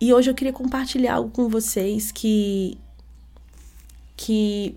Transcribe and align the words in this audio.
E 0.00 0.12
hoje 0.14 0.30
eu 0.30 0.34
queria 0.34 0.52
compartilhar 0.52 1.14
algo 1.14 1.30
com 1.30 1.48
vocês 1.48 2.12
que 2.12 2.78
que 4.16 4.76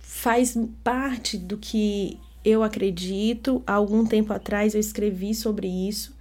faz 0.00 0.56
parte 0.82 1.36
do 1.36 1.58
que 1.58 2.18
eu 2.44 2.62
acredito. 2.62 3.62
Há 3.66 3.74
algum 3.74 4.06
tempo 4.06 4.32
atrás 4.32 4.74
eu 4.74 4.80
escrevi 4.80 5.34
sobre 5.34 5.66
isso. 5.66 6.14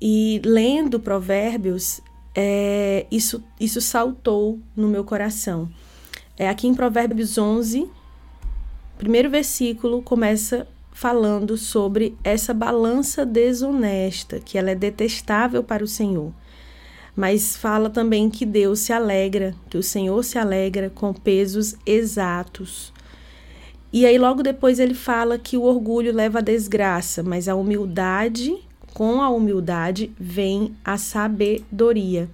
E 0.00 0.40
lendo 0.44 0.98
Provérbios, 0.98 2.00
é, 2.34 3.06
isso, 3.10 3.42
isso 3.58 3.80
saltou 3.80 4.58
no 4.74 4.88
meu 4.88 5.04
coração. 5.04 5.70
É, 6.36 6.48
aqui 6.48 6.66
em 6.66 6.74
Provérbios 6.74 7.38
11, 7.38 7.88
primeiro 8.98 9.30
versículo 9.30 10.02
começa 10.02 10.66
falando 10.92 11.56
sobre 11.56 12.16
essa 12.24 12.54
balança 12.54 13.24
desonesta, 13.24 14.40
que 14.40 14.56
ela 14.58 14.70
é 14.70 14.74
detestável 14.74 15.62
para 15.62 15.84
o 15.84 15.88
Senhor. 15.88 16.32
Mas 17.16 17.56
fala 17.56 17.88
também 17.88 18.28
que 18.28 18.44
Deus 18.44 18.80
se 18.80 18.92
alegra, 18.92 19.54
que 19.70 19.78
o 19.78 19.82
Senhor 19.82 20.22
se 20.22 20.38
alegra 20.38 20.90
com 20.90 21.14
pesos 21.14 21.74
exatos. 21.86 22.92
E 23.90 24.04
aí 24.04 24.18
logo 24.18 24.42
depois 24.42 24.78
ele 24.78 24.92
fala 24.92 25.38
que 25.38 25.56
o 25.56 25.62
orgulho 25.62 26.12
leva 26.12 26.40
à 26.40 26.42
desgraça, 26.42 27.22
mas 27.22 27.48
a 27.48 27.54
humildade, 27.54 28.54
com 28.92 29.22
a 29.22 29.30
humildade 29.30 30.12
vem 30.20 30.76
a 30.84 30.98
sabedoria. 30.98 32.28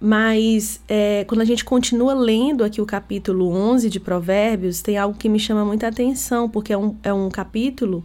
Mas 0.00 0.80
é, 0.88 1.24
quando 1.28 1.42
a 1.42 1.44
gente 1.44 1.64
continua 1.64 2.14
lendo 2.14 2.64
aqui 2.64 2.80
o 2.80 2.86
capítulo 2.86 3.50
11 3.50 3.88
de 3.88 4.00
Provérbios, 4.00 4.80
tem 4.82 4.96
algo 4.96 5.16
que 5.16 5.28
me 5.28 5.38
chama 5.38 5.64
muita 5.64 5.86
atenção, 5.86 6.48
porque 6.48 6.72
é 6.72 6.78
um, 6.78 6.96
é 7.04 7.12
um 7.12 7.28
capítulo 7.28 8.02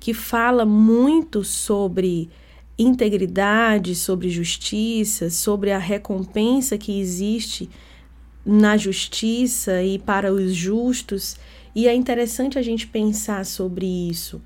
que 0.00 0.12
fala 0.12 0.64
muito 0.64 1.44
sobre 1.44 2.30
integridade, 2.78 3.94
sobre 3.94 4.28
justiça, 4.28 5.30
sobre 5.30 5.70
a 5.70 5.78
recompensa 5.78 6.76
que 6.76 6.98
existe 6.98 7.68
na 8.44 8.76
justiça 8.76 9.82
e 9.82 9.98
para 9.98 10.32
os 10.32 10.54
justos. 10.54 11.36
E 11.74 11.88
é 11.88 11.94
interessante 11.94 12.58
a 12.58 12.62
gente 12.62 12.86
pensar 12.86 13.44
sobre 13.44 13.86
isso 13.86 14.40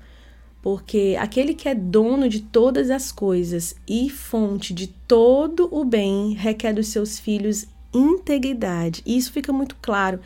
porque 0.61 1.15
aquele 1.19 1.53
que 1.53 1.69
é 1.69 1.75
dono 1.75 2.27
de 2.27 2.41
todas 2.41 2.89
as 2.89 3.11
coisas 3.11 3.75
e 3.87 4.09
fonte 4.09 4.73
de 4.73 4.87
todo 4.87 5.69
o 5.71 5.85
bem 5.85 6.33
requer 6.33 6.73
dos 6.73 6.87
seus 6.87 7.17
filhos 7.17 7.65
integridade. 7.93 9.01
E 9.05 9.17
isso 9.17 9.31
fica 9.31 9.53
muito 9.53 9.75
claro 9.81 10.19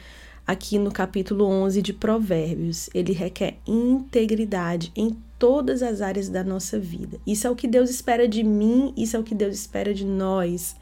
aqui 0.46 0.78
no 0.80 0.92
capítulo 0.92 1.46
11 1.46 1.82
de 1.82 1.94
Provérbios. 1.94 2.90
Ele 2.94 3.14
requer 3.14 3.58
integridade 3.68 4.92
em 4.96 5.16
todas 5.44 5.84
as 5.84 6.00
áreas 6.00 6.30
da 6.30 6.42
nossa 6.42 6.80
vida. 6.80 7.20
Isso 7.28 7.46
é 7.46 7.50
o 7.50 7.56
que 7.56 7.68
Deus 7.68 7.90
espera 7.90 8.30
de 8.30 8.42
mim, 8.46 8.94
isso 8.96 9.18
é 9.18 9.20
o 9.20 9.24
que 9.24 9.36
Deus 9.36 9.54
espera 9.54 9.94
de 9.94 10.06
nós. 10.06 10.74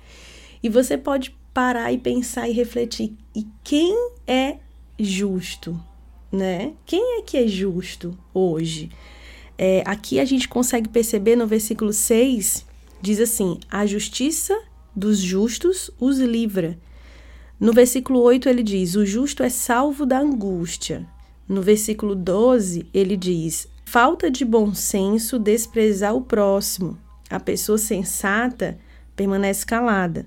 E 0.62 0.70
você 0.70 1.00
pode 1.00 1.36
parar 1.52 1.92
e 1.92 1.98
pensar 1.98 2.48
e 2.48 2.52
refletir: 2.52 3.18
e 3.36 3.48
quem 3.64 3.92
é 4.28 4.58
justo, 5.00 5.82
né? 6.32 6.74
Quem 6.86 7.18
é 7.18 7.24
que 7.24 7.38
é 7.38 7.48
justo 7.48 8.16
hoje? 8.32 8.92
É, 9.58 9.82
aqui 9.84 10.20
a 10.20 10.26
gente 10.26 10.48
consegue 10.48 10.90
perceber 10.90 11.36
no 11.36 11.48
versículo 11.48 11.92
6, 11.92 12.64
diz 13.02 13.20
assim: 13.20 13.60
A 13.68 13.88
justiça 13.88 14.56
dos 14.96 15.18
justos 15.18 15.90
os 16.00 16.20
livra. 16.20 16.78
No 17.60 17.74
versículo 17.74 18.22
8 18.22 18.48
ele 18.48 18.62
diz: 18.62 18.94
O 18.94 19.08
justo 19.08 19.42
é 19.42 19.50
salvo 19.50 20.06
da 20.06 20.20
angústia. 20.20 21.04
No 21.50 21.64
versículo 21.64 22.14
12 22.14 22.86
ele 22.94 23.18
diz: 23.18 23.68
Falta 23.92 24.32
de 24.32 24.46
bom 24.46 24.74
senso 24.74 25.38
desprezar 25.38 26.16
o 26.16 26.22
próximo. 26.22 26.98
A 27.30 27.42
pessoa 27.42 27.78
sensata 27.78 28.80
permanece 29.18 29.66
calada. 29.66 30.26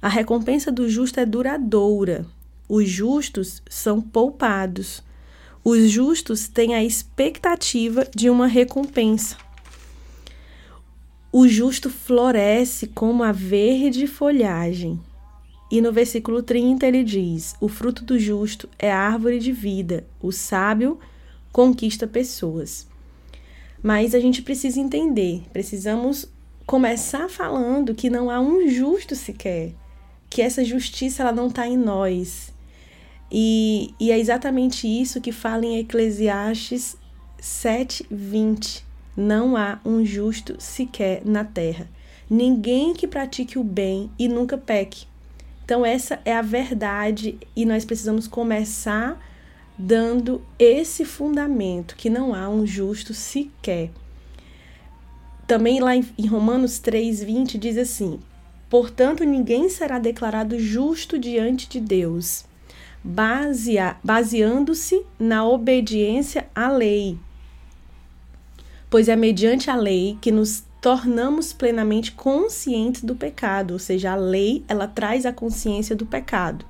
A 0.00 0.08
recompensa 0.08 0.72
do 0.72 0.88
justo 0.88 1.20
é 1.20 1.26
duradoura. 1.26 2.24
Os 2.66 2.88
justos 2.88 3.62
são 3.68 4.00
poupados. 4.00 5.02
Os 5.62 5.90
justos 5.90 6.48
têm 6.48 6.74
a 6.74 6.82
expectativa 6.82 8.08
de 8.16 8.30
uma 8.30 8.46
recompensa. 8.46 9.36
O 11.30 11.46
justo 11.46 11.90
floresce 11.90 12.86
como 12.86 13.22
a 13.22 13.30
verde 13.30 14.06
folhagem. 14.06 14.98
E 15.70 15.82
no 15.82 15.92
versículo 15.92 16.42
30 16.42 16.86
ele 16.86 17.04
diz: 17.04 17.54
O 17.60 17.68
fruto 17.68 18.06
do 18.06 18.18
justo 18.18 18.70
é 18.78 18.90
árvore 18.90 19.38
de 19.38 19.52
vida, 19.52 20.06
o 20.18 20.32
sábio 20.32 20.98
conquista 21.52 22.06
pessoas. 22.06 22.90
Mas 23.82 24.14
a 24.14 24.20
gente 24.20 24.42
precisa 24.42 24.78
entender, 24.78 25.42
precisamos 25.52 26.28
começar 26.66 27.28
falando 27.28 27.94
que 27.94 28.08
não 28.08 28.30
há 28.30 28.40
um 28.40 28.68
justo 28.68 29.16
sequer, 29.16 29.72
que 30.30 30.40
essa 30.40 30.64
justiça 30.64 31.22
ela 31.22 31.32
não 31.32 31.48
está 31.48 31.66
em 31.66 31.76
nós, 31.76 32.52
e, 33.34 33.94
e 33.98 34.12
é 34.12 34.18
exatamente 34.18 34.86
isso 34.86 35.18
que 35.18 35.32
fala 35.32 35.64
em 35.64 35.78
Eclesiastes 35.78 36.98
7:20. 37.40 38.84
Não 39.16 39.56
há 39.56 39.80
um 39.84 40.04
justo 40.04 40.54
sequer 40.58 41.22
na 41.24 41.42
terra. 41.42 41.88
Ninguém 42.28 42.92
que 42.92 43.06
pratique 43.06 43.58
o 43.58 43.64
bem 43.64 44.10
e 44.18 44.28
nunca 44.28 44.58
peque. 44.58 45.06
Então, 45.64 45.84
essa 45.84 46.20
é 46.24 46.34
a 46.34 46.42
verdade 46.42 47.38
e 47.56 47.64
nós 47.64 47.84
precisamos 47.84 48.28
começar 48.28 49.18
dando 49.84 50.40
esse 50.58 51.04
fundamento 51.04 51.96
que 51.96 52.08
não 52.08 52.32
há 52.32 52.48
um 52.48 52.64
justo 52.64 53.12
sequer. 53.12 53.90
Também 55.46 55.80
lá 55.80 55.96
em 55.96 56.26
Romanos 56.26 56.78
3:20 56.78 57.58
diz 57.58 57.76
assim: 57.76 58.20
Portanto, 58.70 59.24
ninguém 59.24 59.68
será 59.68 59.98
declarado 59.98 60.58
justo 60.58 61.18
diante 61.18 61.68
de 61.68 61.80
Deus 61.80 62.44
basea, 63.04 63.96
baseando-se 64.04 65.04
na 65.18 65.44
obediência 65.44 66.46
à 66.54 66.70
lei. 66.70 67.18
Pois 68.88 69.08
é 69.08 69.16
mediante 69.16 69.68
a 69.70 69.74
lei 69.74 70.16
que 70.20 70.30
nos 70.30 70.62
tornamos 70.80 71.52
plenamente 71.52 72.12
conscientes 72.12 73.02
do 73.02 73.16
pecado, 73.16 73.72
ou 73.72 73.78
seja, 73.78 74.12
a 74.12 74.16
lei 74.16 74.64
ela 74.68 74.86
traz 74.86 75.26
a 75.26 75.32
consciência 75.32 75.96
do 75.96 76.06
pecado. 76.06 76.64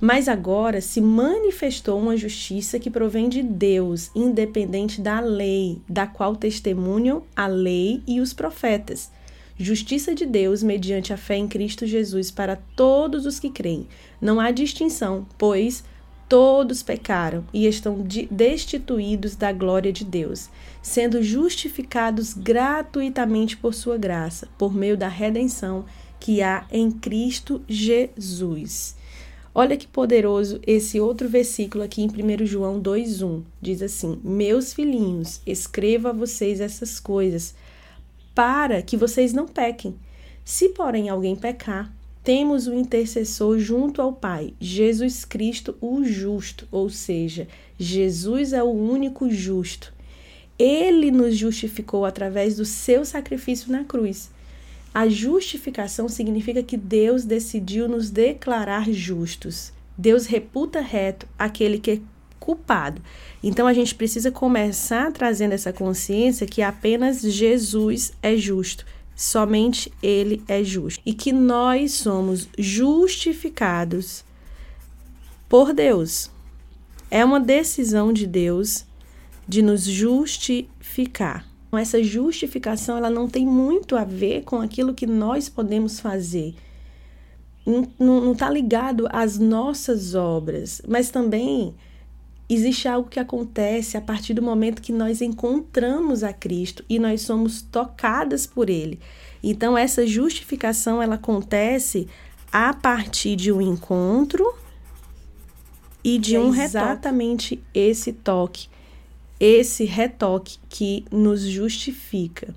Mas 0.00 0.28
agora 0.28 0.80
se 0.80 1.00
manifestou 1.00 1.98
uma 1.98 2.16
justiça 2.16 2.78
que 2.78 2.90
provém 2.90 3.28
de 3.28 3.42
Deus, 3.42 4.10
independente 4.14 5.00
da 5.00 5.20
lei, 5.20 5.80
da 5.88 6.06
qual 6.06 6.36
testemunham 6.36 7.22
a 7.34 7.46
lei 7.46 8.02
e 8.06 8.20
os 8.20 8.32
profetas 8.32 9.10
justiça 9.56 10.14
de 10.14 10.26
Deus 10.26 10.62
mediante 10.62 11.12
a 11.12 11.16
fé 11.16 11.36
em 11.36 11.46
Cristo 11.46 11.86
Jesus 11.86 12.30
para 12.30 12.56
todos 12.76 13.24
os 13.26 13.38
que 13.38 13.50
creem. 13.50 13.86
Não 14.20 14.40
há 14.40 14.50
distinção, 14.50 15.26
pois 15.38 15.84
todos 16.28 16.82
pecaram 16.82 17.44
e 17.52 17.66
estão 17.66 18.04
destituídos 18.30 19.36
da 19.36 19.52
glória 19.52 19.92
de 19.92 20.04
Deus, 20.04 20.48
sendo 20.82 21.22
justificados 21.22 22.34
gratuitamente 22.34 23.56
por 23.56 23.74
sua 23.74 23.96
graça, 23.96 24.48
por 24.58 24.74
meio 24.74 24.96
da 24.96 25.08
redenção 25.08 25.84
que 26.18 26.42
há 26.42 26.66
em 26.70 26.90
Cristo 26.90 27.62
Jesus. 27.68 28.96
Olha 29.56 29.76
que 29.76 29.86
poderoso 29.86 30.60
esse 30.66 30.98
outro 30.98 31.28
versículo 31.28 31.84
aqui 31.84 32.02
em 32.02 32.08
1 32.08 32.44
João 32.44 32.82
2,1. 32.82 33.42
Diz 33.62 33.82
assim: 33.82 34.18
Meus 34.24 34.74
filhinhos, 34.74 35.40
escrevo 35.46 36.08
a 36.08 36.12
vocês 36.12 36.60
essas 36.60 36.98
coisas 36.98 37.54
para 38.34 38.82
que 38.82 38.96
vocês 38.96 39.32
não 39.32 39.46
pequem. 39.46 39.94
Se, 40.44 40.70
porém, 40.70 41.08
alguém 41.08 41.36
pecar, 41.36 41.94
temos 42.24 42.66
o 42.66 42.74
intercessor 42.74 43.58
junto 43.60 44.02
ao 44.02 44.12
Pai, 44.12 44.54
Jesus 44.60 45.24
Cristo, 45.24 45.76
o 45.80 46.02
justo, 46.02 46.66
ou 46.72 46.90
seja, 46.90 47.46
Jesus 47.78 48.52
é 48.52 48.62
o 48.62 48.70
único 48.70 49.30
justo. 49.30 49.94
Ele 50.58 51.12
nos 51.12 51.36
justificou 51.36 52.04
através 52.04 52.56
do 52.56 52.64
seu 52.64 53.04
sacrifício 53.04 53.70
na 53.70 53.84
cruz. 53.84 54.30
A 54.94 55.08
justificação 55.08 56.08
significa 56.08 56.62
que 56.62 56.76
Deus 56.76 57.24
decidiu 57.24 57.88
nos 57.88 58.10
declarar 58.10 58.88
justos. 58.92 59.72
Deus 59.98 60.26
reputa 60.26 60.80
reto 60.80 61.26
aquele 61.36 61.80
que 61.80 62.00
culpado. 62.38 63.02
Então 63.42 63.66
a 63.66 63.72
gente 63.72 63.94
precisa 63.94 64.30
começar 64.30 65.10
trazendo 65.10 65.52
essa 65.52 65.72
consciência 65.72 66.46
que 66.46 66.62
apenas 66.62 67.22
Jesus 67.22 68.12
é 68.22 68.36
justo, 68.36 68.84
somente 69.16 69.90
ele 70.02 70.44
é 70.46 70.62
justo 70.62 71.02
e 71.06 71.14
que 71.14 71.32
nós 71.32 71.94
somos 71.94 72.46
justificados 72.58 74.24
por 75.48 75.72
Deus. 75.72 76.30
É 77.10 77.24
uma 77.24 77.40
decisão 77.40 78.12
de 78.12 78.26
Deus 78.26 78.84
de 79.48 79.62
nos 79.62 79.84
justificar. 79.84 81.53
Essa 81.76 82.02
justificação 82.02 82.96
ela 82.96 83.10
não 83.10 83.28
tem 83.28 83.46
muito 83.46 83.96
a 83.96 84.04
ver 84.04 84.42
com 84.44 84.60
aquilo 84.60 84.94
que 84.94 85.06
nós 85.06 85.48
podemos 85.48 86.00
fazer. 86.00 86.54
Não 87.98 88.32
está 88.32 88.50
ligado 88.50 89.08
às 89.10 89.38
nossas 89.38 90.14
obras, 90.14 90.82
mas 90.86 91.10
também 91.10 91.74
Existe 92.48 92.86
algo 92.86 93.08
que 93.08 93.18
acontece 93.18 93.96
a 93.96 94.02
partir 94.02 94.34
do 94.34 94.42
momento 94.42 94.82
que 94.82 94.92
nós 94.92 95.22
encontramos 95.22 96.22
a 96.22 96.32
Cristo 96.32 96.84
e 96.88 96.98
nós 96.98 97.22
somos 97.22 97.62
tocadas 97.62 98.46
por 98.46 98.68
Ele. 98.68 99.00
Então 99.42 99.78
essa 99.78 100.06
justificação 100.06 101.02
ela 101.02 101.14
acontece 101.14 102.06
a 102.52 102.74
partir 102.74 103.34
de 103.34 103.50
um 103.50 103.62
encontro 103.62 104.54
e 106.02 106.18
de 106.18 106.36
um 106.36 106.50
retoque. 106.50 106.64
exatamente 106.64 107.64
esse 107.72 108.12
toque, 108.12 108.68
esse 109.38 109.84
retoque 109.84 110.58
que 110.68 111.04
nos 111.10 111.42
justifica. 111.42 112.54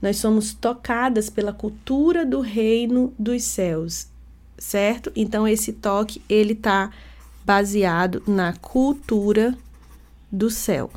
Nós 0.00 0.16
somos 0.16 0.54
tocadas 0.54 1.28
pela 1.28 1.52
cultura 1.52 2.24
do 2.24 2.40
reino 2.40 3.12
dos 3.18 3.42
céus, 3.42 4.08
certo? 4.56 5.12
Então 5.14 5.46
esse 5.46 5.72
toque 5.72 6.22
ele 6.28 6.54
está 6.54 6.90
baseado 7.44 8.22
na 8.26 8.52
cultura 8.54 9.56
do 10.30 10.50
céu. 10.50 10.90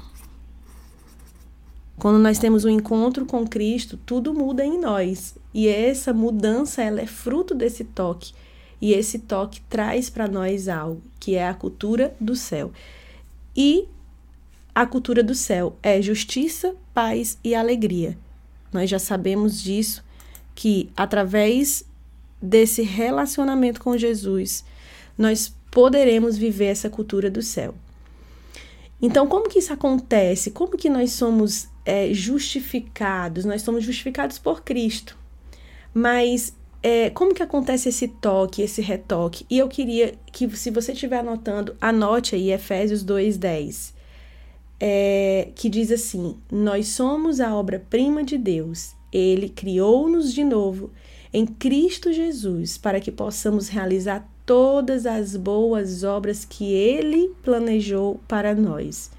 Quando 1.97 2.17
nós 2.19 2.39
temos 2.39 2.65
um 2.65 2.69
encontro 2.69 3.25
com 3.25 3.47
Cristo, 3.47 3.97
tudo 4.05 4.33
muda 4.33 4.65
em 4.65 4.79
nós. 4.79 5.35
E 5.53 5.67
essa 5.67 6.13
mudança 6.13 6.81
ela 6.81 7.01
é 7.01 7.05
fruto 7.05 7.53
desse 7.53 7.83
toque. 7.83 8.33
E 8.81 8.93
esse 8.93 9.19
toque 9.19 9.61
traz 9.69 10.09
para 10.09 10.27
nós 10.27 10.67
algo, 10.67 11.01
que 11.19 11.35
é 11.35 11.47
a 11.47 11.53
cultura 11.53 12.13
do 12.19 12.35
céu. 12.35 12.71
E 13.55 13.87
a 14.75 14.85
cultura 14.85 15.21
do 15.21 15.35
céu 15.35 15.75
é 15.83 16.01
justiça, 16.01 16.75
paz 16.93 17.37
e 17.43 17.53
alegria. 17.53 18.17
Nós 18.71 18.89
já 18.89 18.97
sabemos 18.97 19.61
disso, 19.61 20.03
que 20.55 20.89
através 20.97 21.85
desse 22.41 22.81
relacionamento 22.81 23.79
com 23.79 23.97
Jesus, 23.97 24.65
nós 25.17 25.55
poderemos 25.69 26.37
viver 26.37 26.65
essa 26.65 26.89
cultura 26.89 27.29
do 27.29 27.41
céu. 27.41 27.75
Então, 28.99 29.27
como 29.27 29.47
que 29.47 29.59
isso 29.59 29.71
acontece? 29.71 30.49
Como 30.49 30.77
que 30.77 30.89
nós 30.89 31.11
somos 31.11 31.67
é, 31.85 32.11
justificados? 32.13 33.45
Nós 33.45 33.61
somos 33.61 33.83
justificados 33.83 34.39
por 34.39 34.63
Cristo. 34.63 35.17
Mas 35.93 36.53
é, 36.81 37.09
como 37.11 37.33
que 37.33 37.43
acontece 37.43 37.89
esse 37.89 38.07
toque, 38.07 38.61
esse 38.61 38.81
retoque? 38.81 39.45
E 39.49 39.59
eu 39.59 39.67
queria 39.67 40.15
que, 40.31 40.49
se 40.55 40.71
você 40.71 40.93
estiver 40.93 41.19
anotando, 41.19 41.75
anote 41.79 42.33
aí 42.35 42.51
Efésios 42.51 43.05
2,10 43.05 43.93
é, 44.85 45.47
que 45.55 45.69
diz 45.69 45.89
assim: 45.93 46.35
Nós 46.51 46.89
somos 46.89 47.39
a 47.39 47.55
obra-prima 47.55 48.21
de 48.21 48.37
Deus. 48.37 48.93
Ele 49.13 49.47
criou-nos 49.47 50.33
de 50.33 50.43
novo 50.43 50.91
em 51.31 51.45
Cristo 51.45 52.11
Jesus 52.11 52.77
para 52.77 52.99
que 52.99 53.09
possamos 53.09 53.69
realizar 53.69 54.29
todas 54.45 55.05
as 55.05 55.37
boas 55.37 56.03
obras 56.03 56.43
que 56.43 56.73
Ele 56.73 57.33
planejou 57.41 58.19
para 58.27 58.53
nós. 58.53 59.09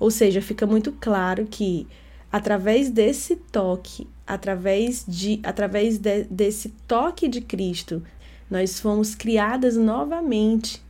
Ou 0.00 0.10
seja, 0.10 0.42
fica 0.42 0.66
muito 0.66 0.90
claro 0.90 1.46
que 1.48 1.86
através 2.32 2.90
desse 2.90 3.36
toque, 3.36 4.08
através 4.26 5.04
de, 5.06 5.38
através 5.44 5.96
de, 5.96 6.24
desse 6.24 6.70
toque 6.88 7.28
de 7.28 7.40
Cristo, 7.40 8.02
nós 8.50 8.80
fomos 8.80 9.14
criadas 9.14 9.76
novamente 9.76 10.82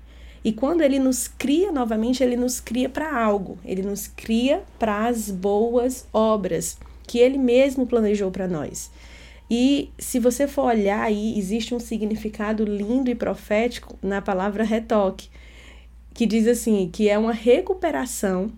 e 0.44 0.52
quando 0.52 0.82
ele 0.82 0.98
nos 0.98 1.26
cria 1.26 1.72
novamente, 1.72 2.22
ele 2.22 2.36
nos 2.36 2.60
cria 2.60 2.88
para 2.88 3.18
algo, 3.18 3.58
ele 3.64 3.82
nos 3.82 4.06
cria 4.06 4.62
para 4.78 5.06
as 5.06 5.30
boas 5.30 6.06
obras 6.12 6.76
que 7.06 7.18
ele 7.18 7.38
mesmo 7.38 7.86
planejou 7.86 8.30
para 8.30 8.46
nós. 8.46 8.90
E 9.50 9.90
se 9.98 10.18
você 10.18 10.46
for 10.46 10.66
olhar 10.66 11.02
aí, 11.02 11.38
existe 11.38 11.74
um 11.74 11.80
significado 11.80 12.64
lindo 12.64 13.10
e 13.10 13.14
profético 13.14 13.98
na 14.02 14.20
palavra 14.20 14.64
retoque, 14.64 15.28
que 16.12 16.26
diz 16.26 16.46
assim, 16.46 16.90
que 16.92 17.08
é 17.08 17.18
uma 17.18 17.32
recuperação 17.32 18.52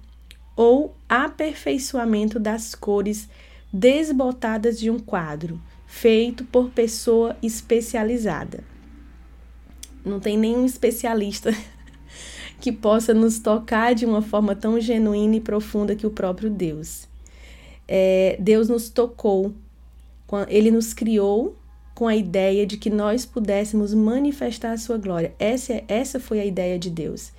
ou 0.57 0.95
aperfeiçoamento 1.09 2.41
das 2.41 2.75
cores 2.75 3.29
desbotadas 3.73 4.79
de 4.79 4.91
um 4.91 4.99
quadro, 4.99 5.61
feito 5.87 6.45
por 6.45 6.71
pessoa 6.71 7.37
especializada. 7.43 8.65
Não 10.05 10.21
tem 10.21 10.39
nenhum 10.39 10.65
especialista 10.65 11.51
que 12.61 12.73
possa 12.73 13.13
nos 13.13 13.39
tocar 13.39 13.95
de 13.95 14.07
uma 14.07 14.23
forma 14.23 14.55
tão 14.55 14.81
genuína 14.81 15.37
e 15.37 15.41
profunda 15.41 15.95
que 15.95 16.07
o 16.07 16.11
próprio 16.11 16.51
Deus. 16.51 17.07
É, 17.87 18.37
Deus 18.41 18.69
nos 18.69 18.89
tocou, 18.89 19.53
ele 20.49 20.71
nos 20.71 20.93
criou 20.93 21.57
com 21.95 22.07
a 22.07 22.15
ideia 22.15 22.67
de 22.67 22.77
que 22.77 22.91
nós 22.91 23.25
pudéssemos 23.25 23.95
manifestar 23.95 24.73
a 24.73 24.79
sua 24.79 24.99
glória. 24.99 25.35
Essa, 25.39 25.83
essa 25.89 26.21
foi 26.21 26.41
a 26.41 26.45
ideia 26.45 26.79
de 26.79 26.91
Deus. 26.91 27.33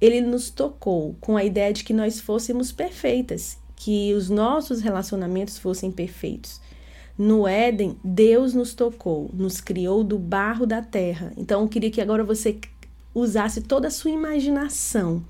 Ele 0.00 0.22
nos 0.22 0.48
tocou 0.48 1.14
com 1.20 1.36
a 1.36 1.44
ideia 1.44 1.72
de 1.72 1.84
que 1.84 1.92
nós 1.92 2.18
fôssemos 2.18 2.72
perfeitas, 2.72 3.58
que 3.76 4.14
os 4.14 4.30
nossos 4.30 4.80
relacionamentos 4.80 5.58
fossem 5.58 5.90
perfeitos. 5.90 6.60
No 7.18 7.46
Éden, 7.46 7.98
Deus 8.02 8.54
nos 8.54 8.72
tocou, 8.72 9.30
nos 9.34 9.60
criou 9.60 10.02
do 10.02 10.18
barro 10.18 10.64
da 10.64 10.80
terra. 10.80 11.34
Então, 11.36 11.60
eu 11.60 11.68
queria 11.68 11.90
que 11.90 12.00
agora 12.00 12.24
você 12.24 12.58
usasse 13.14 13.60
toda 13.60 13.88
a 13.88 13.90
sua 13.90 14.10
imaginação. 14.10 15.24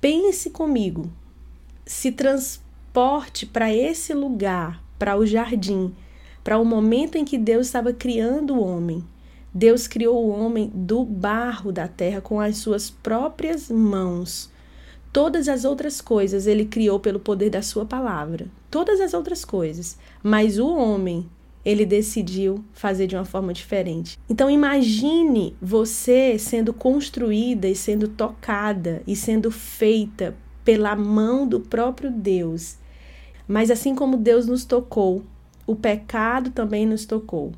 Pense 0.00 0.50
comigo, 0.50 1.10
se 1.84 2.12
transporte 2.12 3.46
para 3.46 3.72
esse 3.74 4.14
lugar, 4.14 4.82
para 4.98 5.16
o 5.16 5.26
jardim, 5.26 5.94
para 6.44 6.58
o 6.58 6.64
momento 6.64 7.16
em 7.16 7.24
que 7.24 7.38
Deus 7.38 7.66
estava 7.66 7.92
criando 7.92 8.54
o 8.54 8.64
homem. 8.64 9.04
Deus 9.52 9.86
criou 9.86 10.24
o 10.24 10.28
homem 10.28 10.70
do 10.74 11.04
barro 11.04 11.72
da 11.72 11.88
terra 11.88 12.20
com 12.20 12.40
as 12.40 12.58
suas 12.58 12.90
próprias 12.90 13.70
mãos. 13.70 14.50
Todas 15.12 15.48
as 15.48 15.64
outras 15.64 16.00
coisas 16.00 16.46
ele 16.46 16.66
criou 16.66 17.00
pelo 17.00 17.18
poder 17.18 17.50
da 17.50 17.62
sua 17.62 17.84
palavra. 17.84 18.46
Todas 18.70 19.00
as 19.00 19.14
outras 19.14 19.44
coisas. 19.44 19.98
Mas 20.22 20.58
o 20.58 20.68
homem 20.68 21.28
ele 21.68 21.84
decidiu 21.84 22.64
fazer 22.72 23.06
de 23.06 23.14
uma 23.14 23.26
forma 23.26 23.52
diferente. 23.52 24.18
Então 24.26 24.50
imagine 24.50 25.54
você 25.60 26.38
sendo 26.38 26.72
construída 26.72 27.68
e 27.68 27.76
sendo 27.76 28.08
tocada 28.08 29.02
e 29.06 29.14
sendo 29.14 29.50
feita 29.50 30.34
pela 30.64 30.96
mão 30.96 31.46
do 31.46 31.60
próprio 31.60 32.10
Deus. 32.10 32.78
Mas 33.46 33.70
assim 33.70 33.94
como 33.94 34.16
Deus 34.16 34.46
nos 34.46 34.64
tocou, 34.64 35.22
o 35.66 35.76
pecado 35.76 36.50
também 36.50 36.86
nos 36.86 37.04
tocou. 37.04 37.52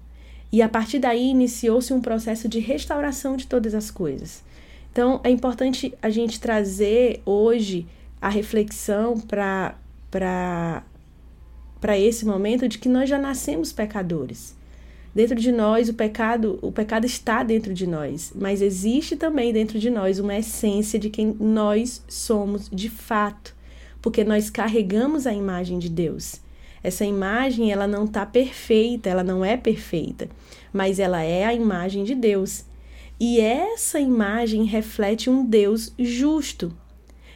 E 0.50 0.60
a 0.60 0.68
partir 0.68 0.98
daí 0.98 1.30
iniciou-se 1.30 1.94
um 1.94 2.00
processo 2.00 2.48
de 2.48 2.58
restauração 2.58 3.36
de 3.36 3.46
todas 3.46 3.76
as 3.76 3.92
coisas. 3.92 4.42
Então 4.90 5.20
é 5.22 5.30
importante 5.30 5.94
a 6.02 6.10
gente 6.10 6.40
trazer 6.40 7.22
hoje 7.24 7.86
a 8.20 8.28
reflexão 8.28 9.20
para 9.20 10.82
para 11.80 11.98
esse 11.98 12.24
momento 12.24 12.68
de 12.68 12.78
que 12.78 12.88
nós 12.88 13.08
já 13.08 13.18
nascemos 13.18 13.72
pecadores. 13.72 14.54
Dentro 15.14 15.34
de 15.34 15.50
nós 15.50 15.88
o 15.88 15.94
pecado, 15.94 16.58
o 16.62 16.70
pecado 16.70 17.04
está 17.04 17.42
dentro 17.42 17.74
de 17.74 17.86
nós, 17.86 18.32
mas 18.34 18.62
existe 18.62 19.16
também 19.16 19.52
dentro 19.52 19.78
de 19.78 19.90
nós 19.90 20.20
uma 20.20 20.36
essência 20.36 20.98
de 20.98 21.10
quem 21.10 21.34
nós 21.40 22.02
somos 22.06 22.68
de 22.70 22.88
fato, 22.88 23.56
porque 24.00 24.22
nós 24.22 24.48
carregamos 24.50 25.26
a 25.26 25.32
imagem 25.32 25.78
de 25.80 25.88
Deus. 25.88 26.40
Essa 26.82 27.04
imagem, 27.04 27.72
ela 27.72 27.86
não 27.86 28.04
está 28.04 28.24
perfeita, 28.24 29.10
ela 29.10 29.24
não 29.24 29.44
é 29.44 29.56
perfeita, 29.56 30.28
mas 30.72 30.98
ela 30.98 31.22
é 31.22 31.44
a 31.44 31.52
imagem 31.52 32.04
de 32.04 32.14
Deus. 32.14 32.64
E 33.18 33.40
essa 33.40 34.00
imagem 34.00 34.64
reflete 34.64 35.28
um 35.28 35.44
Deus 35.44 35.92
justo, 35.98 36.72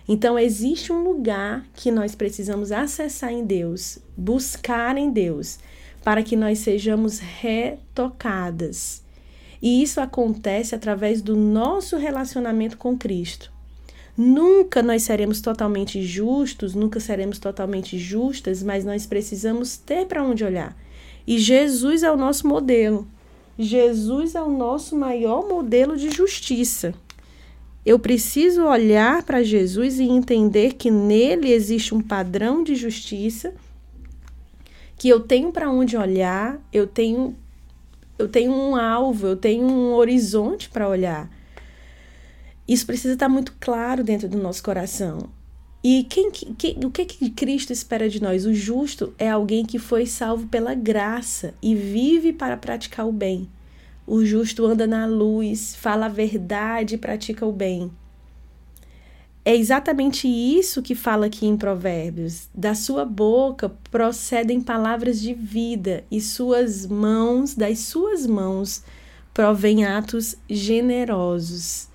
então, 0.06 0.38
existe 0.38 0.92
um 0.92 1.02
lugar 1.02 1.64
que 1.74 1.90
nós 1.90 2.14
precisamos 2.14 2.70
acessar 2.70 3.32
em 3.32 3.44
Deus, 3.44 3.98
buscar 4.16 4.98
em 4.98 5.10
Deus, 5.10 5.58
para 6.02 6.22
que 6.22 6.36
nós 6.36 6.58
sejamos 6.58 7.18
retocadas. 7.18 9.02
E 9.62 9.82
isso 9.82 10.02
acontece 10.02 10.74
através 10.74 11.22
do 11.22 11.34
nosso 11.34 11.96
relacionamento 11.96 12.76
com 12.76 12.98
Cristo. 12.98 13.50
Nunca 14.16 14.82
nós 14.82 15.02
seremos 15.04 15.40
totalmente 15.40 16.02
justos, 16.02 16.74
nunca 16.74 17.00
seremos 17.00 17.38
totalmente 17.38 17.98
justas, 17.98 18.62
mas 18.62 18.84
nós 18.84 19.06
precisamos 19.06 19.78
ter 19.78 20.06
para 20.06 20.22
onde 20.22 20.44
olhar. 20.44 20.76
E 21.26 21.38
Jesus 21.38 22.02
é 22.02 22.12
o 22.12 22.16
nosso 22.16 22.46
modelo. 22.46 23.08
Jesus 23.58 24.34
é 24.34 24.42
o 24.42 24.50
nosso 24.50 24.94
maior 24.94 25.48
modelo 25.48 25.96
de 25.96 26.10
justiça. 26.10 26.92
Eu 27.84 27.98
preciso 27.98 28.64
olhar 28.64 29.22
para 29.22 29.42
Jesus 29.42 29.98
e 29.98 30.04
entender 30.04 30.74
que 30.74 30.90
nele 30.90 31.52
existe 31.52 31.94
um 31.94 32.00
padrão 32.00 32.64
de 32.64 32.74
justiça, 32.74 33.54
que 34.96 35.08
eu 35.08 35.20
tenho 35.20 35.52
para 35.52 35.70
onde 35.70 35.96
olhar, 35.96 36.58
eu 36.72 36.86
tenho 36.86 37.36
eu 38.16 38.28
tenho 38.28 38.52
um 38.52 38.76
alvo, 38.76 39.26
eu 39.26 39.36
tenho 39.36 39.66
um 39.66 39.92
horizonte 39.92 40.68
para 40.68 40.88
olhar. 40.88 41.28
Isso 42.66 42.86
precisa 42.86 43.14
estar 43.14 43.28
muito 43.28 43.52
claro 43.60 44.04
dentro 44.04 44.28
do 44.28 44.38
nosso 44.38 44.62
coração. 44.62 45.28
E 45.82 46.04
quem, 46.04 46.30
quem, 46.30 46.78
o 46.82 46.90
que, 46.90 47.04
que 47.04 47.28
Cristo 47.28 47.72
espera 47.72 48.08
de 48.08 48.22
nós? 48.22 48.46
O 48.46 48.54
justo 48.54 49.12
é 49.18 49.28
alguém 49.28 49.66
que 49.66 49.78
foi 49.78 50.06
salvo 50.06 50.46
pela 50.46 50.74
graça 50.74 51.54
e 51.60 51.74
vive 51.74 52.32
para 52.32 52.56
praticar 52.56 53.06
o 53.06 53.12
bem. 53.12 53.48
O 54.06 54.24
justo 54.24 54.66
anda 54.66 54.86
na 54.86 55.06
luz, 55.06 55.74
fala 55.74 56.06
a 56.06 56.10
verdade 56.10 56.94
e 56.94 56.98
pratica 56.98 57.46
o 57.46 57.52
bem. 57.52 57.90
é 59.46 59.54
exatamente 59.54 60.26
isso 60.26 60.80
que 60.82 60.94
fala 60.94 61.26
aqui 61.26 61.46
em 61.46 61.56
Provérbios. 61.56 62.48
Da 62.54 62.74
sua 62.74 63.04
boca 63.04 63.70
procedem 63.90 64.60
palavras 64.60 65.20
de 65.20 65.34
vida, 65.34 66.04
e 66.10 66.20
suas 66.20 66.86
mãos, 66.86 67.54
das 67.54 67.80
suas 67.80 68.26
mãos, 68.26 68.82
provém 69.34 69.84
atos 69.84 70.36
generosos. 70.48 71.88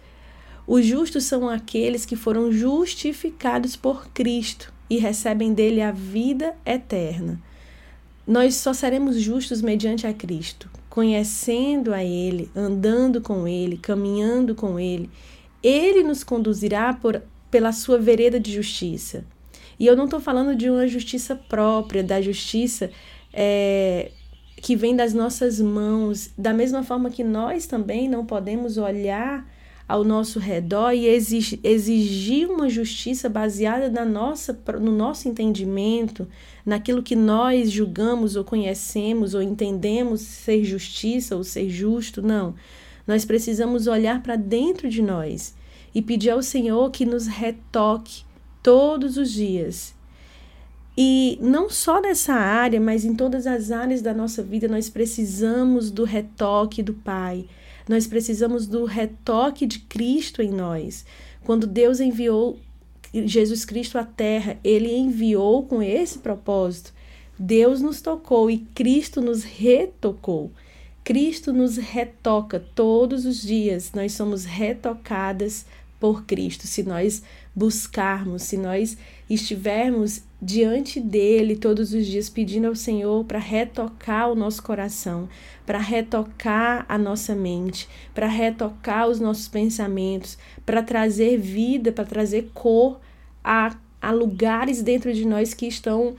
Os 0.67 0.85
justos 0.85 1.23
são 1.23 1.49
aqueles 1.49 2.05
que 2.05 2.15
foram 2.15 2.51
justificados 2.51 3.75
por 3.75 4.09
Cristo 4.09 4.71
e 4.87 4.97
recebem 4.97 5.51
dele 5.53 5.81
a 5.81 5.91
vida 5.91 6.55
eterna. 6.63 7.41
Nós 8.27 8.55
só 8.55 8.73
seremos 8.73 9.19
justos 9.19 9.59
mediante 9.59 10.05
a 10.05 10.13
Cristo, 10.13 10.69
conhecendo 10.89 11.93
a 11.93 12.03
Ele, 12.03 12.49
andando 12.55 13.21
com 13.21 13.47
Ele, 13.47 13.77
caminhando 13.77 14.55
com 14.55 14.79
Ele. 14.79 15.09
Ele 15.61 16.03
nos 16.03 16.23
conduzirá 16.23 16.93
por, 16.93 17.21
pela 17.51 17.71
sua 17.71 17.97
vereda 17.97 18.39
de 18.39 18.51
justiça. 18.51 19.25
E 19.79 19.85
eu 19.85 19.95
não 19.95 20.05
estou 20.05 20.19
falando 20.19 20.55
de 20.55 20.69
uma 20.69 20.87
justiça 20.87 21.35
própria, 21.35 22.03
da 22.03 22.21
justiça 22.21 22.91
é, 23.31 24.11
que 24.57 24.75
vem 24.75 24.95
das 24.95 25.13
nossas 25.13 25.61
mãos, 25.61 26.31
da 26.37 26.53
mesma 26.53 26.83
forma 26.83 27.09
que 27.09 27.23
nós 27.23 27.65
também 27.65 28.09
não 28.09 28.25
podemos 28.25 28.77
olhar 28.77 29.47
ao 29.89 30.03
nosso 30.03 30.37
redor 30.37 30.93
e 30.93 31.07
exigir 31.07 32.47
uma 32.47 32.69
justiça 32.69 33.27
baseada 33.27 33.89
na 33.89 34.05
nossa, 34.05 34.53
no 34.79 34.91
nosso 34.91 35.27
entendimento, 35.27 36.27
naquilo 36.63 37.01
que 37.01 37.15
nós 37.15 37.71
julgamos 37.71 38.35
ou 38.35 38.43
conhecemos 38.43 39.33
ou 39.33 39.41
entendemos 39.41 40.21
ser 40.21 40.63
justiça 40.63 41.35
ou 41.35 41.43
ser 41.43 41.67
justo. 41.71 42.21
Não. 42.21 42.53
Nós 43.07 43.25
precisamos 43.25 43.87
olhar 43.87 44.21
para 44.21 44.35
dentro 44.35 44.87
de 44.87 45.01
nós 45.01 45.55
e 45.93 46.03
pedir 46.03 46.29
ao 46.29 46.43
Senhor 46.43 46.91
que 46.91 47.03
nos 47.03 47.25
retoque 47.25 48.21
todos 48.61 49.17
os 49.17 49.31
dias. 49.31 49.95
E 50.95 51.39
não 51.41 51.67
só 51.67 51.99
nessa 51.99 52.33
área, 52.33 52.79
mas 52.79 53.03
em 53.03 53.15
todas 53.15 53.47
as 53.47 53.71
áreas 53.71 54.03
da 54.03 54.13
nossa 54.13 54.43
vida, 54.43 54.67
nós 54.67 54.87
precisamos 54.87 55.89
do 55.89 56.03
retoque 56.03 56.83
do 56.83 56.93
Pai 56.93 57.47
nós 57.89 58.05
precisamos 58.05 58.67
do 58.67 58.85
retoque 58.85 59.65
de 59.65 59.79
Cristo 59.79 60.43
em 60.43 60.51
nós. 60.51 61.03
Quando 61.43 61.65
Deus 61.65 61.99
enviou 61.99 62.59
Jesus 63.11 63.65
Cristo 63.65 63.97
à 63.97 64.03
terra, 64.03 64.59
ele 64.63 64.95
enviou 64.95 65.65
com 65.65 65.81
esse 65.81 66.19
propósito. 66.19 66.93
Deus 67.37 67.81
nos 67.81 67.99
tocou 67.99 68.51
e 68.51 68.59
Cristo 68.59 69.21
nos 69.21 69.43
retocou. 69.43 70.51
Cristo 71.03 71.51
nos 71.51 71.77
retoca 71.77 72.63
todos 72.75 73.25
os 73.25 73.41
dias. 73.41 73.91
Nós 73.93 74.13
somos 74.13 74.45
retocadas 74.45 75.65
por 75.99 76.25
Cristo. 76.25 76.65
Se 76.65 76.83
nós 76.83 77.21
buscarmos, 77.55 78.43
se 78.43 78.57
nós 78.57 78.97
estivermos 79.29 80.21
diante 80.41 80.99
dele 80.99 81.55
todos 81.55 81.93
os 81.93 82.05
dias 82.05 82.29
pedindo 82.29 82.67
ao 82.67 82.75
Senhor 82.75 83.25
para 83.25 83.39
retocar 83.39 84.31
o 84.31 84.35
nosso 84.35 84.63
coração, 84.63 85.27
para 85.65 85.77
retocar 85.77 86.85
a 86.87 86.97
nossa 86.97 87.35
mente, 87.35 87.87
para 88.13 88.27
retocar 88.27 89.07
os 89.07 89.19
nossos 89.19 89.47
pensamentos, 89.47 90.37
para 90.65 90.81
trazer 90.81 91.37
vida, 91.37 91.91
para 91.91 92.05
trazer 92.05 92.49
cor 92.53 92.99
a, 93.43 93.75
a 94.01 94.11
lugares 94.11 94.81
dentro 94.81 95.13
de 95.13 95.25
nós 95.25 95.53
que 95.53 95.67
estão 95.67 96.15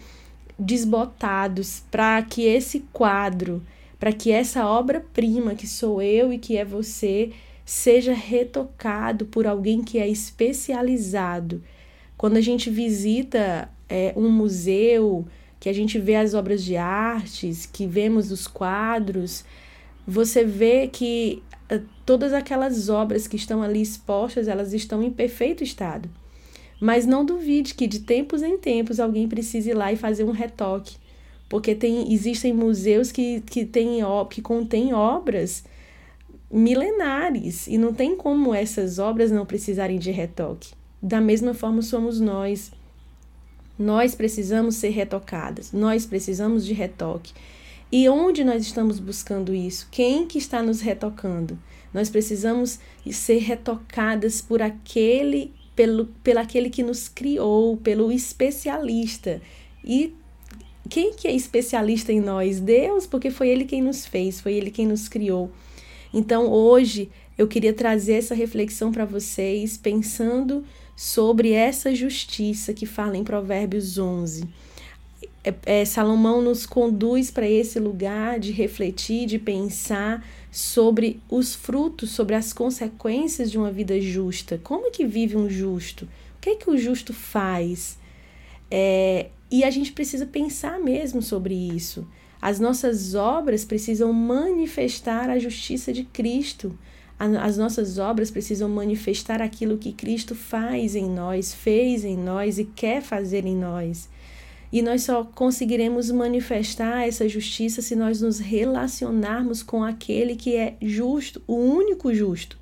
desbotados, 0.58 1.82
para 1.90 2.22
que 2.22 2.42
esse 2.42 2.80
quadro, 2.92 3.62
para 3.99 4.12
que 4.12 4.30
essa 4.30 4.66
obra-prima 4.66 5.54
que 5.54 5.66
sou 5.66 6.02
eu 6.02 6.32
e 6.32 6.38
que 6.38 6.56
é 6.56 6.64
você, 6.64 7.32
seja 7.71 8.12
retocado 8.12 9.27
por 9.27 9.47
alguém 9.47 9.81
que 9.81 10.00
é 10.00 10.09
especializado. 10.09 11.62
Quando 12.19 12.37
a 12.37 12.41
gente 12.41 12.69
visita 12.69 13.71
é, 13.89 14.12
um 14.17 14.29
museu, 14.29 15.25
que 15.61 15.69
a 15.69 15.73
gente 15.73 15.97
vê 15.97 16.17
as 16.17 16.35
obras 16.35 16.65
de 16.65 16.77
artes, 16.77 17.67
que 17.67 17.87
vemos 17.87 18.33
os 18.33 18.49
quadros, 18.49 19.45
você 20.05 20.45
vê 20.45 20.89
que 20.89 21.45
uh, 21.73 21.81
todas 22.05 22.33
aquelas 22.33 22.89
obras 22.89 23.29
que 23.29 23.37
estão 23.37 23.62
ali 23.62 23.81
expostas, 23.81 24.49
elas 24.49 24.73
estão 24.73 25.00
em 25.00 25.11
perfeito 25.12 25.62
estado. 25.62 26.11
Mas 26.81 27.07
não 27.07 27.25
duvide 27.25 27.75
que 27.75 27.87
de 27.87 28.00
tempos 28.00 28.43
em 28.43 28.59
tempos 28.59 28.99
alguém 28.99 29.29
precise 29.29 29.71
ir 29.71 29.75
lá 29.75 29.93
e 29.93 29.97
fazer 29.97 30.25
um 30.25 30.33
retoque, 30.33 30.97
porque 31.49 31.77
tem, 31.77 32.12
existem 32.12 32.53
museus 32.53 33.12
que, 33.12 33.43
que, 33.43 33.65
tem, 33.65 34.00
que 34.29 34.43
contêm 34.43 34.93
obras 34.93 35.62
milenares 36.50 37.66
e 37.66 37.78
não 37.78 37.95
tem 37.95 38.16
como 38.16 38.54
essas 38.54 38.99
obras 38.99 39.30
não 39.30 39.47
precisarem 39.47 39.99
de 39.99 40.11
retoque. 40.11 40.73
Da 41.00 41.21
mesma 41.21 41.54
forma 41.54 41.80
somos 41.80 42.21
nós. 42.21 42.73
Nós 43.78 44.14
precisamos 44.14 44.76
ser 44.76 44.90
retocadas, 44.90 45.73
nós 45.73 46.04
precisamos 46.04 46.66
de 46.66 46.75
retoque. 46.75 47.33
E 47.90 48.09
onde 48.09 48.45
nós 48.45 48.62
estamos 48.62 48.99
buscando 48.99 49.54
isso? 49.54 49.88
Quem 49.90 50.26
que 50.26 50.38
está 50.38 50.62
nos 50.62 50.80
retocando? 50.80 51.59
Nós 51.92 52.09
precisamos 52.09 52.78
ser 53.11 53.38
retocadas 53.38 54.40
por 54.40 54.62
aquele, 54.62 55.52
pelo, 55.75 56.07
pelo 56.23 56.38
aquele 56.38 56.71
que 56.71 56.83
nos 56.83 57.09
criou, 57.09 57.76
pelo 57.78 58.12
especialista. 58.12 59.40
E 59.85 60.14
quem 60.88 61.14
que 61.14 61.26
é 61.26 61.35
especialista 61.35 62.12
em 62.12 62.21
nós? 62.21 62.61
Deus, 62.61 63.07
porque 63.07 63.30
foi 63.30 63.49
ele 63.49 63.64
quem 63.64 63.83
nos 63.83 64.07
fez, 64.07 64.40
foi 64.40 64.54
ele 64.54 64.71
quem 64.71 64.87
nos 64.87 65.09
criou. 65.09 65.50
Então, 66.12 66.50
hoje 66.50 67.11
eu 67.38 67.47
queria 67.47 67.73
trazer 67.73 68.14
essa 68.14 68.35
reflexão 68.35 68.93
para 68.93 69.05
vocês, 69.05 69.76
pensando 69.76 70.64
sobre 70.97 71.52
essa 71.52 71.95
justiça 71.95 72.75
que 72.75 72.85
fala 72.85 73.17
em 73.17 73.25
Provérbios 73.25 73.97
11. 73.97 74.45
É, 75.43 75.55
é, 75.64 75.85
Salomão 75.85 76.43
nos 76.43 76.67
conduz 76.67 77.31
para 77.31 77.49
esse 77.49 77.79
lugar 77.81 78.38
de 78.38 78.52
refletir, 78.52 79.26
de 79.26 79.38
pensar 79.38 80.23
sobre 80.50 81.21
os 81.31 81.55
frutos, 81.55 82.11
sobre 82.11 82.35
as 82.35 82.52
consequências 82.52 83.50
de 83.50 83.57
uma 83.57 83.71
vida 83.71 83.99
justa. 84.00 84.61
Como 84.62 84.88
é 84.88 84.90
que 84.90 85.07
vive 85.07 85.37
um 85.37 85.49
justo? 85.49 86.05
O 86.37 86.40
que 86.40 86.50
é 86.50 86.57
que 86.57 86.69
o 86.69 86.76
justo 86.76 87.14
faz? 87.14 87.99
É, 88.71 89.29
e 89.50 89.64
a 89.64 89.71
gente 89.71 89.93
precisa 89.93 90.26
pensar 90.26 90.79
mesmo 90.79 91.23
sobre 91.23 91.55
isso. 91.55 92.07
As 92.40 92.59
nossas 92.59 93.14
obras 93.14 93.64
precisam 93.64 94.12
manifestar 94.12 95.28
a 95.28 95.38
justiça 95.38 95.92
de 95.92 96.04
Cristo. 96.04 96.76
As 97.18 97.59
nossas 97.59 97.99
obras 97.99 98.30
precisam 98.30 98.66
manifestar 98.68 99.42
aquilo 99.42 99.76
que 99.76 99.92
Cristo 99.92 100.35
faz 100.35 100.97
em 100.97 101.09
nós, 101.11 101.52
fez 101.52 102.02
em 102.02 102.16
nós 102.16 102.59
e 102.59 102.64
quer 102.64 103.02
fazer 103.02 103.44
em 103.44 103.54
nós. 103.54 104.09
E 104.73 104.80
nós 104.80 105.02
só 105.02 105.25
conseguiremos 105.25 106.11
manifestar 106.11 107.06
essa 107.06 107.28
justiça 107.28 107.82
se 107.82 107.94
nós 107.94 108.23
nos 108.23 108.38
relacionarmos 108.38 109.62
com 109.62 109.85
aquele 109.85 110.35
que 110.35 110.56
é 110.56 110.76
justo, 110.80 111.42
o 111.47 111.56
único 111.56 112.14
justo. 112.14 112.56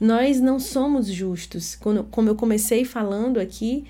Nós 0.00 0.40
não 0.40 0.58
somos 0.58 1.06
justos. 1.08 1.76
Como 2.10 2.28
eu 2.28 2.34
comecei 2.34 2.84
falando 2.84 3.38
aqui, 3.38 3.84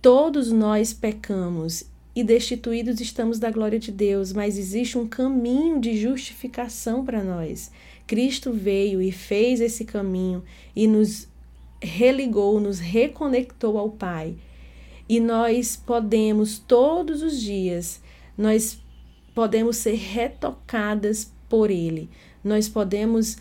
todos 0.00 0.50
nós 0.50 0.94
pecamos 0.94 1.84
e 2.14 2.22
destituídos 2.22 3.00
estamos 3.00 3.38
da 3.38 3.50
glória 3.50 3.78
de 3.78 3.90
Deus, 3.90 4.32
mas 4.32 4.56
existe 4.56 4.96
um 4.96 5.06
caminho 5.06 5.80
de 5.80 5.96
justificação 5.96 7.04
para 7.04 7.22
nós. 7.22 7.70
Cristo 8.06 8.52
veio 8.52 9.02
e 9.02 9.10
fez 9.10 9.60
esse 9.60 9.84
caminho 9.84 10.44
e 10.76 10.86
nos 10.86 11.26
religou, 11.82 12.60
nos 12.60 12.78
reconectou 12.78 13.78
ao 13.78 13.90
Pai. 13.90 14.36
E 15.08 15.20
nós 15.20 15.76
podemos 15.76 16.58
todos 16.58 17.22
os 17.22 17.40
dias, 17.40 18.00
nós 18.38 18.78
podemos 19.34 19.76
ser 19.78 19.96
retocadas 19.96 21.32
por 21.48 21.70
ele. 21.70 22.08
Nós 22.42 22.68
podemos 22.68 23.36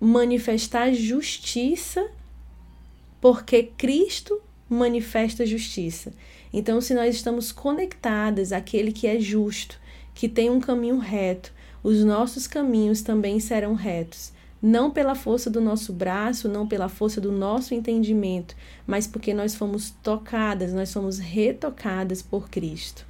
manifestar 0.00 0.92
justiça 0.92 2.10
porque 3.20 3.62
Cristo 3.62 4.40
manifesta 4.68 5.46
justiça. 5.46 6.12
Então, 6.56 6.80
se 6.80 6.94
nós 6.94 7.16
estamos 7.16 7.50
conectadas 7.50 8.52
àquele 8.52 8.92
que 8.92 9.08
é 9.08 9.18
justo, 9.18 9.76
que 10.14 10.28
tem 10.28 10.48
um 10.48 10.60
caminho 10.60 10.98
reto, 10.98 11.52
os 11.82 12.04
nossos 12.04 12.46
caminhos 12.46 13.02
também 13.02 13.40
serão 13.40 13.74
retos, 13.74 14.32
não 14.62 14.88
pela 14.88 15.16
força 15.16 15.50
do 15.50 15.60
nosso 15.60 15.92
braço, 15.92 16.48
não 16.48 16.64
pela 16.64 16.88
força 16.88 17.20
do 17.20 17.32
nosso 17.32 17.74
entendimento, 17.74 18.54
mas 18.86 19.04
porque 19.04 19.34
nós 19.34 19.56
fomos 19.56 19.90
tocadas, 20.00 20.72
nós 20.72 20.92
fomos 20.92 21.18
retocadas 21.18 22.22
por 22.22 22.48
Cristo. 22.48 23.04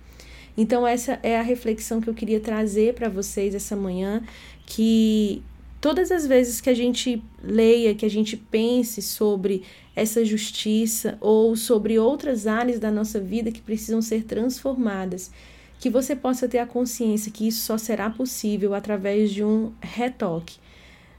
Então, 0.56 0.86
essa 0.86 1.20
é 1.22 1.38
a 1.38 1.42
reflexão 1.42 2.00
que 2.00 2.08
eu 2.08 2.14
queria 2.14 2.40
trazer 2.40 2.94
para 2.94 3.10
vocês 3.10 3.54
essa 3.54 3.76
manhã, 3.76 4.22
que 4.64 5.42
todas 5.84 6.10
as 6.10 6.26
vezes 6.26 6.62
que 6.62 6.70
a 6.70 6.74
gente 6.74 7.22
leia, 7.42 7.94
que 7.94 8.06
a 8.06 8.08
gente 8.08 8.38
pense 8.38 9.02
sobre 9.02 9.64
essa 9.94 10.24
justiça 10.24 11.18
ou 11.20 11.54
sobre 11.56 11.98
outras 11.98 12.46
áreas 12.46 12.80
da 12.80 12.90
nossa 12.90 13.20
vida 13.20 13.52
que 13.52 13.60
precisam 13.60 14.00
ser 14.00 14.24
transformadas, 14.24 15.30
que 15.78 15.90
você 15.90 16.16
possa 16.16 16.48
ter 16.48 16.56
a 16.56 16.66
consciência 16.66 17.30
que 17.30 17.46
isso 17.46 17.66
só 17.66 17.76
será 17.76 18.08
possível 18.08 18.72
através 18.72 19.30
de 19.30 19.44
um 19.44 19.74
retoque. 19.78 20.56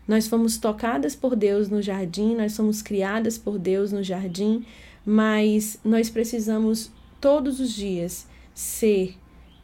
Nós 0.07 0.27
fomos 0.27 0.57
tocadas 0.57 1.15
por 1.15 1.35
Deus 1.35 1.69
no 1.69 1.79
jardim, 1.79 2.33
nós 2.33 2.53
somos 2.53 2.81
criadas 2.81 3.37
por 3.37 3.59
Deus 3.59 3.91
no 3.91 4.01
jardim, 4.01 4.65
mas 5.05 5.77
nós 5.85 6.09
precisamos 6.09 6.91
todos 7.21 7.59
os 7.59 7.71
dias 7.71 8.25
ser 8.51 9.15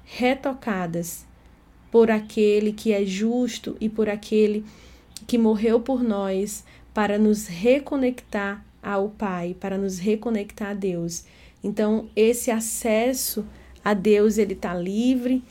retocadas 0.03 1.25
por 1.89 2.11
aquele 2.11 2.71
que 2.71 2.93
é 2.93 3.03
justo 3.03 3.75
e 3.81 3.89
por 3.89 4.07
aquele 4.07 4.63
que 5.25 5.37
morreu 5.37 5.79
por 5.79 6.03
nós 6.03 6.63
para 6.93 7.17
nos 7.17 7.47
reconectar 7.47 8.65
ao 8.81 9.09
Pai, 9.09 9.55
para 9.59 9.77
nos 9.77 9.99
reconectar 9.99 10.69
a 10.69 10.73
Deus. 10.73 11.23
Então, 11.63 12.09
esse 12.15 12.49
acesso 12.51 13.45
a 13.83 13.93
Deus, 13.93 14.37
ele 14.37 14.53
está 14.53 14.73
livre, 14.73 15.43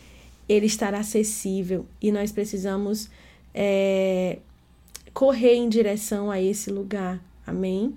ele 0.49 0.67
estará 0.67 0.99
acessível 0.99 1.87
e 2.03 2.11
nós 2.11 2.33
precisamos 2.33 3.09
é, 3.55 4.39
correr 5.15 5.55
em 5.55 5.69
direção 5.69 6.31
a 6.31 6.41
esse 6.41 6.71
lugar. 6.71 7.23
Amém? 7.47 7.95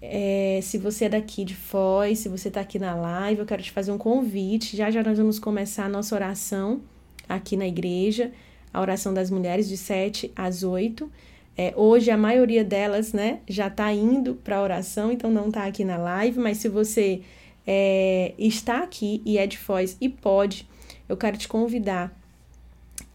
É, 0.00 0.60
se 0.62 0.78
você 0.78 1.06
é 1.06 1.08
daqui 1.08 1.44
de 1.44 1.54
Foz, 1.54 2.20
se 2.20 2.28
você 2.28 2.48
está 2.48 2.60
aqui 2.60 2.78
na 2.78 2.94
live, 2.94 3.40
eu 3.40 3.46
quero 3.46 3.62
te 3.62 3.70
fazer 3.70 3.90
um 3.90 3.98
convite. 3.98 4.76
Já 4.76 4.90
já 4.90 5.02
nós 5.02 5.18
vamos 5.18 5.38
começar 5.38 5.86
a 5.86 5.88
nossa 5.88 6.14
oração 6.14 6.80
aqui 7.28 7.56
na 7.56 7.66
igreja, 7.66 8.32
a 8.72 8.80
oração 8.80 9.12
das 9.12 9.30
mulheres 9.30 9.68
de 9.68 9.76
7 9.76 10.32
às 10.34 10.62
8. 10.62 11.10
É, 11.56 11.72
hoje 11.76 12.10
a 12.10 12.16
maioria 12.16 12.64
delas, 12.64 13.12
né, 13.12 13.40
já 13.48 13.66
está 13.66 13.92
indo 13.92 14.34
para 14.36 14.58
a 14.58 14.62
oração, 14.62 15.10
então 15.10 15.30
não 15.30 15.48
está 15.48 15.64
aqui 15.64 15.84
na 15.84 15.96
live, 15.96 16.38
mas 16.38 16.58
se 16.58 16.68
você 16.68 17.22
é, 17.66 18.32
está 18.38 18.78
aqui 18.78 19.20
e 19.24 19.38
é 19.38 19.46
de 19.46 19.58
Foz 19.58 19.96
e 20.00 20.08
pode, 20.08 20.68
eu 21.08 21.16
quero 21.16 21.36
te 21.36 21.48
convidar 21.48 22.16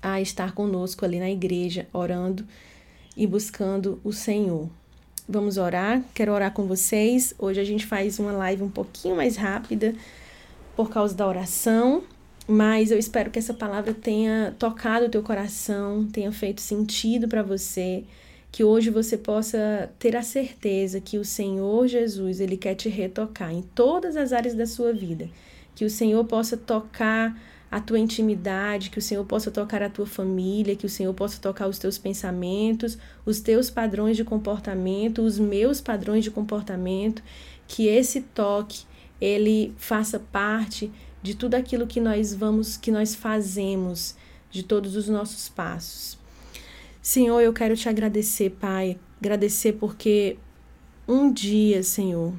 a 0.02 0.20
estar 0.20 0.54
conosco 0.54 1.06
ali 1.06 1.20
na 1.20 1.30
igreja, 1.30 1.88
orando 1.94 2.46
e 3.16 3.26
buscando 3.26 4.00
o 4.04 4.12
Senhor. 4.12 4.70
Vamos 5.28 5.58
orar? 5.58 6.04
Quero 6.14 6.34
orar 6.34 6.52
com 6.52 6.68
vocês. 6.68 7.34
Hoje 7.40 7.62
a 7.62 7.64
gente 7.64 7.86
faz 7.86 8.20
uma 8.20 8.34
live 8.34 8.62
um 8.62 8.70
pouquinho 8.70 9.16
mais 9.16 9.38
rápida 9.38 9.96
por 10.76 10.90
causa 10.90 11.16
da 11.16 11.26
oração, 11.26 12.04
mas 12.48 12.92
eu 12.92 13.00
espero 13.00 13.32
que 13.32 13.40
essa 13.40 13.54
palavra 13.54 13.94
tenha 13.94 14.54
tocado 14.60 15.06
o 15.06 15.10
teu 15.10 15.24
coração, 15.24 16.06
tenha 16.06 16.32
feito 16.32 16.62
sentido 16.62 17.28
para 17.28 17.42
você, 17.42 18.04
que 18.52 18.64
hoje 18.64 18.90
você 18.90 19.18
possa 19.18 19.92
ter 19.98 20.16
a 20.16 20.22
certeza 20.22 21.02
que 21.02 21.18
o 21.18 21.26
Senhor 21.26 21.88
Jesus, 21.88 22.40
ele 22.40 22.58
quer 22.58 22.76
te 22.76 22.90
retocar 22.90 23.52
em 23.52 23.62
todas 23.62 24.16
as 24.16 24.34
áreas 24.34 24.54
da 24.54 24.68
sua 24.68 24.94
vida, 24.94 25.30
que 25.74 25.86
o 25.86 25.90
Senhor 25.90 26.24
possa 26.26 26.56
tocar 26.56 27.36
a 27.72 27.80
tua 27.80 27.98
intimidade, 27.98 28.92
que 28.92 29.00
o 29.00 29.02
Senhor 29.02 29.26
possa 29.26 29.50
tocar 29.50 29.82
a 29.82 29.90
tua 29.90 30.06
família, 30.06 30.76
que 30.76 30.86
o 30.86 30.90
Senhor 30.90 31.12
possa 31.16 31.42
tocar 31.42 31.68
os 31.68 31.80
teus 31.80 31.98
pensamentos, 31.98 33.00
os 33.26 33.40
teus 33.40 33.72
padrões 33.72 34.16
de 34.16 34.24
comportamento, 34.24 35.24
os 35.24 35.40
meus 35.40 35.82
padrões 35.82 36.24
de 36.24 36.30
comportamento, 36.30 37.24
que 37.68 37.88
esse 37.88 38.22
toque 38.22 38.84
ele 39.20 39.74
faça 39.78 40.20
parte 40.20 40.92
de 41.24 41.34
tudo 41.34 41.56
aquilo 41.56 41.88
que 41.88 42.02
nós 42.02 42.34
vamos, 42.34 42.78
que 42.78 42.92
nós 42.92 43.16
fazemos, 43.16 44.16
de 44.52 44.62
todos 44.62 44.96
os 44.96 45.08
nossos 45.08 45.50
passos. 45.50 46.18
Senhor, 47.02 47.42
eu 47.42 47.52
quero 47.52 47.76
te 47.76 47.90
agradecer, 47.90 48.52
Pai, 48.52 49.00
agradecer 49.20 49.74
porque 49.74 50.38
um 51.08 51.32
dia, 51.32 51.82
Senhor, 51.82 52.34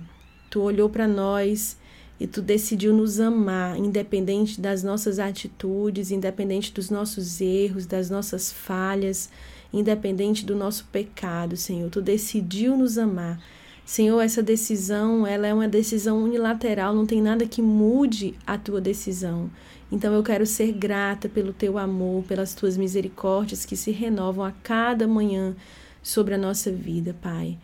tu 0.49 0.61
olhou 0.61 0.89
para 0.89 1.09
nós 1.09 1.77
e 2.21 2.27
tu 2.27 2.41
decidiu 2.41 2.93
nos 2.95 3.19
amar, 3.19 3.77
independente 3.77 4.61
das 4.61 4.83
nossas 4.83 5.19
atitudes, 5.19 6.11
independente 6.11 6.73
dos 6.73 6.89
nossos 6.89 7.41
erros, 7.41 7.87
das 7.87 8.09
nossas 8.09 8.53
falhas, 8.53 9.29
independente 9.73 10.47
do 10.47 10.55
nosso 10.55 10.87
pecado, 10.93 11.57
Senhor. 11.57 11.91
Tu 11.91 12.01
decidiu 12.01 12.77
nos 12.77 12.97
amar. 12.97 13.43
Senhor, 13.85 14.21
essa 14.21 14.43
decisão, 14.43 15.27
ela 15.27 15.47
é 15.47 15.53
uma 15.53 15.69
decisão 15.69 16.23
unilateral, 16.23 16.95
não 16.95 17.05
tem 17.05 17.21
nada 17.21 17.47
que 17.47 17.61
mude 17.61 18.35
a 18.47 18.57
tua 18.57 18.81
decisão. 18.81 19.51
Então 19.93 20.13
eu 20.15 20.23
quero 20.23 20.47
ser 20.47 20.73
grata 20.73 21.29
pelo 21.29 21.53
teu 21.53 21.77
amor, 21.77 22.25
pelas 22.25 22.55
tuas 22.55 22.77
misericórdias 22.77 23.67
que 23.67 23.77
se 23.77 23.91
renovam 23.91 24.45
a 24.45 24.53
cada 24.63 25.07
manhã 25.07 25.55
sobre 26.03 26.35
a 26.35 26.39
nossa 26.39 26.73
vida, 26.73 27.15
Pai. 27.21 27.59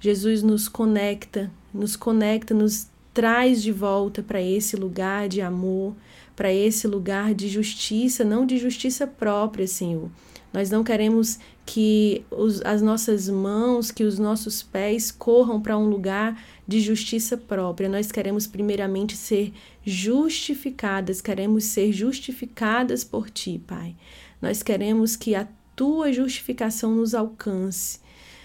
Jesus 0.00 0.42
nos 0.42 0.68
conecta, 0.68 1.50
nos 1.72 1.94
conecta, 1.94 2.54
nos 2.54 2.88
traz 3.12 3.62
de 3.62 3.72
volta 3.72 4.22
para 4.22 4.40
esse 4.40 4.76
lugar 4.76 5.28
de 5.28 5.40
amor, 5.40 5.94
para 6.34 6.52
esse 6.52 6.86
lugar 6.86 7.34
de 7.34 7.48
justiça, 7.48 8.24
não 8.24 8.44
de 8.44 8.58
justiça 8.58 9.06
própria, 9.06 9.66
Senhor. 9.66 10.10
Nós 10.56 10.70
não 10.70 10.82
queremos 10.82 11.38
que 11.66 12.24
os, 12.30 12.62
as 12.64 12.80
nossas 12.80 13.28
mãos, 13.28 13.90
que 13.90 14.04
os 14.04 14.18
nossos 14.18 14.62
pés 14.62 15.10
corram 15.10 15.60
para 15.60 15.76
um 15.76 15.86
lugar 15.86 16.42
de 16.66 16.80
justiça 16.80 17.36
própria. 17.36 17.90
Nós 17.90 18.10
queremos, 18.10 18.46
primeiramente, 18.46 19.18
ser 19.18 19.52
justificadas, 19.84 21.20
queremos 21.20 21.64
ser 21.64 21.92
justificadas 21.92 23.04
por 23.04 23.28
Ti, 23.28 23.60
Pai. 23.66 23.94
Nós 24.40 24.62
queremos 24.62 25.14
que 25.14 25.34
a 25.34 25.46
Tua 25.76 26.10
justificação 26.10 26.94
nos 26.94 27.14
alcance. 27.14 27.98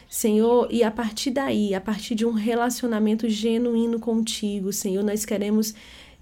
Senhor, 0.09 0.67
e 0.69 0.83
a 0.83 0.91
partir 0.91 1.31
daí, 1.31 1.73
a 1.73 1.79
partir 1.79 2.13
de 2.13 2.25
um 2.25 2.33
relacionamento 2.33 3.29
genuíno 3.29 4.01
contigo, 4.01 4.73
Senhor, 4.73 5.01
nós 5.01 5.23
queremos 5.23 5.73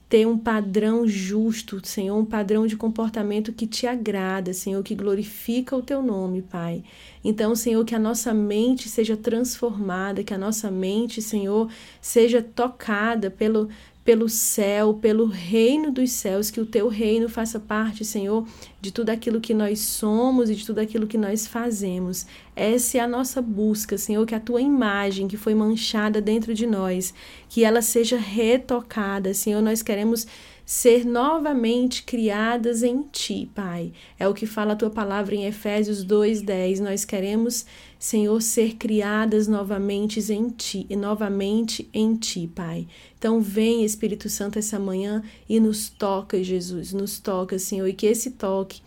ter 0.10 0.26
um 0.26 0.40
padrão 0.40 1.08
justo, 1.08 1.80
Senhor, 1.86 2.18
um 2.18 2.26
padrão 2.26 2.66
de 2.66 2.76
comportamento 2.76 3.54
que 3.54 3.68
te 3.68 3.86
agrada, 3.86 4.54
Senhor, 4.54 4.82
que 4.84 4.96
glorifica 4.96 5.76
o 5.76 5.84
teu 5.84 6.02
nome, 6.02 6.42
Pai. 6.42 6.84
Então, 7.24 7.56
Senhor, 7.56 7.86
que 7.86 7.94
a 7.94 8.00
nossa 8.00 8.34
mente 8.34 8.90
seja 8.90 9.16
transformada, 9.16 10.24
que 10.24 10.34
a 10.34 10.38
nossa 10.38 10.72
mente, 10.72 11.22
Senhor, 11.22 11.70
seja 12.02 12.42
tocada 12.42 13.30
pelo 13.30 13.70
pelo 14.10 14.28
céu, 14.28 14.96
pelo 14.96 15.28
reino 15.28 15.92
dos 15.92 16.10
céus, 16.14 16.50
que 16.50 16.60
o 16.60 16.66
teu 16.66 16.88
reino 16.88 17.30
faça 17.30 17.60
parte, 17.60 18.04
Senhor, 18.04 18.44
de 18.82 18.92
tudo 18.92 19.12
aquilo 19.12 19.40
que 19.40 19.54
nós 19.54 19.82
somos 19.82 20.50
e 20.50 20.56
de 20.56 20.66
tudo 20.66 20.80
aquilo 20.80 21.06
que 21.06 21.16
nós 21.16 21.46
fazemos. 21.46 22.26
Essa 22.56 22.98
é 22.98 23.02
a 23.02 23.08
nossa 23.08 23.40
busca, 23.40 24.00
Senhor, 24.00 24.26
que 24.26 24.34
a 24.34 24.40
tua 24.40 24.62
imagem 24.62 25.28
que 25.28 25.38
foi 25.38 25.54
manchada 25.54 26.20
dentro 26.20 26.56
de 26.56 26.66
nós, 26.66 27.14
que 27.48 27.64
ela 27.64 27.84
seja 27.84 28.18
retocada, 28.18 29.32
Senhor, 29.32 29.62
nós 29.62 29.84
queremos 29.84 30.26
ser 30.70 31.04
novamente 31.04 32.04
criadas 32.04 32.84
em 32.84 33.02
ti, 33.02 33.50
Pai. 33.56 33.92
É 34.20 34.28
o 34.28 34.36
que 34.36 34.46
fala 34.46 34.74
a 34.74 34.76
tua 34.76 34.92
palavra 34.92 35.34
em 35.34 35.48
Efésios 35.48 36.04
2:10. 36.04 36.80
Nós 36.80 37.04
queremos, 37.04 37.66
Senhor, 37.98 38.40
ser 38.40 38.76
criadas 38.76 39.48
novamente 39.48 40.20
em 40.32 40.48
ti, 40.50 40.86
e 40.88 40.96
novamente 40.96 41.90
em 41.92 42.16
ti, 42.16 42.48
Pai. 42.54 42.88
Então 43.18 43.42
vem 43.42 43.84
Espírito 43.84 44.30
Santo 44.30 44.60
essa 44.60 44.78
manhã 44.78 45.24
e 45.50 45.60
nos 45.60 45.90
toca, 45.90 46.44
Jesus, 46.44 46.94
nos 46.94 47.18
toca, 47.18 47.58
Senhor, 47.58 47.88
e 47.88 47.94
que 47.94 48.06
esse 48.06 48.30
toque 48.30 48.80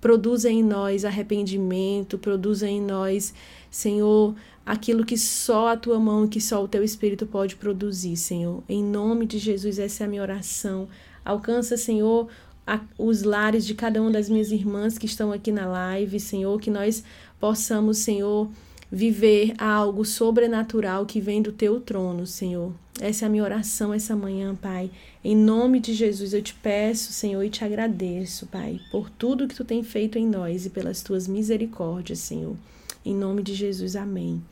produza 0.00 0.50
em 0.50 0.60
nós 0.60 1.04
arrependimento, 1.04 2.18
produza 2.18 2.68
em 2.68 2.82
nós, 2.82 3.32
Senhor, 3.70 4.34
aquilo 4.66 5.06
que 5.06 5.16
só 5.16 5.68
a 5.68 5.76
tua 5.76 6.00
mão 6.00 6.24
e 6.24 6.28
que 6.28 6.40
só 6.40 6.64
o 6.64 6.66
teu 6.66 6.82
Espírito 6.82 7.26
pode 7.26 7.54
produzir, 7.54 8.16
Senhor. 8.16 8.60
Em 8.68 8.82
nome 8.82 9.24
de 9.24 9.38
Jesus, 9.38 9.78
essa 9.78 10.02
é 10.02 10.06
a 10.06 10.10
minha 10.10 10.22
oração. 10.22 10.88
Alcança, 11.28 11.76
Senhor, 11.76 12.26
a, 12.66 12.80
os 12.96 13.22
lares 13.22 13.66
de 13.66 13.74
cada 13.74 14.00
uma 14.00 14.10
das 14.10 14.30
minhas 14.30 14.50
irmãs 14.50 14.96
que 14.96 15.04
estão 15.04 15.30
aqui 15.30 15.52
na 15.52 15.66
live, 15.66 16.18
Senhor, 16.18 16.58
que 16.58 16.70
nós 16.70 17.04
possamos, 17.38 17.98
Senhor, 17.98 18.48
viver 18.90 19.52
algo 19.58 20.06
sobrenatural 20.06 21.04
que 21.04 21.20
vem 21.20 21.42
do 21.42 21.52
teu 21.52 21.80
trono, 21.82 22.26
Senhor. 22.26 22.72
Essa 22.98 23.24
é 23.24 23.26
a 23.26 23.30
minha 23.30 23.44
oração 23.44 23.92
essa 23.92 24.16
manhã, 24.16 24.54
Pai. 24.54 24.90
Em 25.22 25.36
nome 25.36 25.80
de 25.80 25.92
Jesus 25.92 26.32
eu 26.32 26.40
te 26.40 26.54
peço, 26.54 27.12
Senhor, 27.12 27.42
e 27.44 27.50
te 27.50 27.62
agradeço, 27.62 28.46
Pai, 28.46 28.80
por 28.90 29.10
tudo 29.10 29.46
que 29.46 29.54
tu 29.54 29.66
tem 29.66 29.82
feito 29.82 30.16
em 30.16 30.26
nós 30.26 30.64
e 30.64 30.70
pelas 30.70 31.02
tuas 31.02 31.28
misericórdias, 31.28 32.20
Senhor. 32.20 32.56
Em 33.04 33.14
nome 33.14 33.42
de 33.42 33.52
Jesus, 33.52 33.96
amém. 33.96 34.42